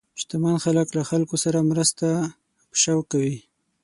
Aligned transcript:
شتمن 0.19 0.55
خلک 0.65 0.87
له 0.97 1.03
خلکو 1.09 1.35
سره 1.43 1.59
مرسته 1.71 2.07
په 2.69 2.75
شوق 2.83 3.03
کوي. 3.11 3.37